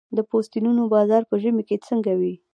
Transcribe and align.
د 0.17 0.19
پوستینونو 0.29 0.81
بازار 0.95 1.21
په 1.29 1.35
ژمي 1.41 1.63
کې 1.69 1.83
څنګه 1.87 2.11
وي؟ 2.19 2.33